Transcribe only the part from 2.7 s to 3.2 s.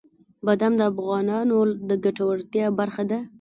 برخه ده.